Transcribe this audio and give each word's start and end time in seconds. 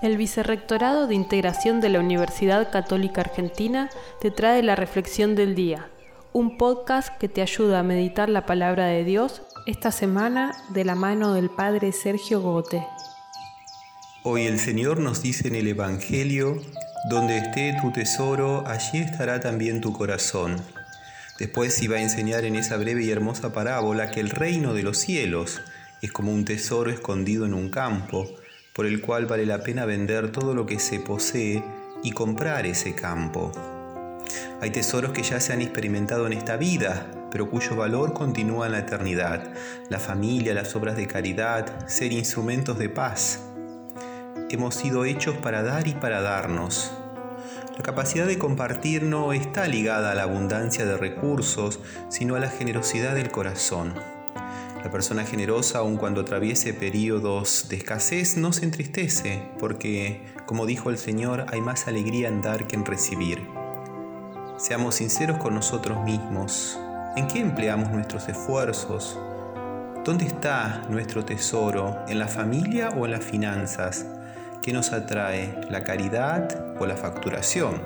El 0.00 0.16
Vicerrectorado 0.16 1.06
de 1.06 1.14
Integración 1.14 1.80
de 1.80 1.88
la 1.88 2.00
Universidad 2.00 2.70
Católica 2.70 3.20
Argentina 3.20 3.90
te 4.20 4.30
trae 4.30 4.62
la 4.62 4.74
Reflexión 4.74 5.34
del 5.34 5.54
Día, 5.54 5.90
un 6.32 6.56
podcast 6.56 7.16
que 7.18 7.28
te 7.28 7.42
ayuda 7.42 7.80
a 7.80 7.82
meditar 7.82 8.28
la 8.28 8.46
palabra 8.46 8.86
de 8.86 9.04
Dios 9.04 9.42
esta 9.66 9.92
semana 9.92 10.52
de 10.70 10.84
la 10.84 10.94
mano 10.94 11.34
del 11.34 11.50
Padre 11.50 11.92
Sergio 11.92 12.40
Gote. 12.40 12.84
Hoy 14.24 14.46
el 14.46 14.58
Señor 14.58 14.98
nos 14.98 15.22
dice 15.22 15.48
en 15.48 15.56
el 15.56 15.68
Evangelio, 15.68 16.60
donde 17.08 17.38
esté 17.38 17.76
tu 17.80 17.92
tesoro, 17.92 18.64
allí 18.66 18.98
estará 18.98 19.40
también 19.40 19.80
tu 19.80 19.92
corazón. 19.92 20.62
Después 21.38 21.82
iba 21.82 21.96
a 21.96 22.02
enseñar 22.02 22.44
en 22.44 22.56
esa 22.56 22.76
breve 22.76 23.04
y 23.04 23.10
hermosa 23.10 23.52
parábola 23.52 24.10
que 24.10 24.20
el 24.20 24.30
reino 24.30 24.74
de 24.74 24.84
los 24.84 24.98
cielos 24.98 25.60
es 26.00 26.12
como 26.12 26.32
un 26.32 26.44
tesoro 26.44 26.90
escondido 26.90 27.46
en 27.46 27.54
un 27.54 27.68
campo, 27.68 28.28
por 28.72 28.86
el 28.86 29.00
cual 29.00 29.26
vale 29.26 29.46
la 29.46 29.62
pena 29.62 29.84
vender 29.84 30.30
todo 30.30 30.54
lo 30.54 30.66
que 30.66 30.78
se 30.78 31.00
posee 31.00 31.62
y 32.02 32.12
comprar 32.12 32.66
ese 32.66 32.94
campo. 32.94 33.52
Hay 34.60 34.70
tesoros 34.70 35.12
que 35.12 35.22
ya 35.22 35.40
se 35.40 35.52
han 35.52 35.60
experimentado 35.60 36.26
en 36.26 36.32
esta 36.32 36.56
vida, 36.56 37.06
pero 37.30 37.50
cuyo 37.50 37.76
valor 37.76 38.12
continúa 38.12 38.66
en 38.66 38.72
la 38.72 38.78
eternidad. 38.80 39.52
La 39.88 39.98
familia, 39.98 40.54
las 40.54 40.74
obras 40.76 40.96
de 40.96 41.06
caridad, 41.06 41.86
ser 41.88 42.12
instrumentos 42.12 42.78
de 42.78 42.88
paz. 42.88 43.40
Hemos 44.50 44.74
sido 44.74 45.04
hechos 45.04 45.36
para 45.36 45.62
dar 45.62 45.88
y 45.88 45.94
para 45.94 46.20
darnos. 46.20 46.92
La 47.76 47.82
capacidad 47.82 48.26
de 48.26 48.38
compartir 48.38 49.02
no 49.02 49.32
está 49.32 49.66
ligada 49.66 50.12
a 50.12 50.14
la 50.14 50.24
abundancia 50.24 50.84
de 50.84 50.96
recursos, 50.96 51.80
sino 52.08 52.36
a 52.36 52.40
la 52.40 52.50
generosidad 52.50 53.14
del 53.14 53.30
corazón. 53.30 53.94
La 54.84 54.90
persona 54.90 55.24
generosa, 55.24 55.78
aun 55.78 55.96
cuando 55.96 56.22
atraviese 56.22 56.74
periodos 56.74 57.66
de 57.68 57.76
escasez, 57.76 58.36
no 58.36 58.52
se 58.52 58.64
entristece, 58.64 59.40
porque, 59.60 60.24
como 60.44 60.66
dijo 60.66 60.90
el 60.90 60.98
Señor, 60.98 61.46
hay 61.52 61.60
más 61.60 61.86
alegría 61.86 62.26
en 62.26 62.42
dar 62.42 62.66
que 62.66 62.74
en 62.74 62.84
recibir. 62.84 63.46
Seamos 64.56 64.96
sinceros 64.96 65.38
con 65.38 65.54
nosotros 65.54 66.02
mismos. 66.04 66.80
¿En 67.16 67.28
qué 67.28 67.38
empleamos 67.38 67.92
nuestros 67.92 68.28
esfuerzos? 68.28 69.20
¿Dónde 70.04 70.24
está 70.24 70.82
nuestro 70.90 71.24
tesoro? 71.24 71.96
¿En 72.08 72.18
la 72.18 72.26
familia 72.26 72.88
o 72.88 73.04
en 73.04 73.12
las 73.12 73.24
finanzas? 73.24 74.04
¿Qué 74.62 74.72
nos 74.72 74.92
atrae? 74.92 75.60
¿La 75.70 75.84
caridad 75.84 76.76
o 76.80 76.86
la 76.86 76.96
facturación? 76.96 77.80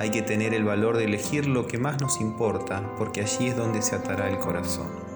Hay 0.00 0.10
que 0.10 0.22
tener 0.22 0.54
el 0.54 0.64
valor 0.64 0.96
de 0.96 1.04
elegir 1.04 1.46
lo 1.46 1.68
que 1.68 1.78
más 1.78 2.00
nos 2.00 2.20
importa, 2.20 2.82
porque 2.98 3.20
allí 3.20 3.46
es 3.46 3.56
donde 3.56 3.80
se 3.80 3.94
atará 3.94 4.28
el 4.28 4.38
corazón. 4.38 5.09